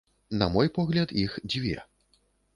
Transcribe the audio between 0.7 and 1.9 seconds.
погляд, іх дзве.